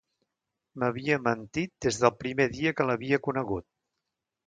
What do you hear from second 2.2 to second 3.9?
primer dia que l'havia conegut.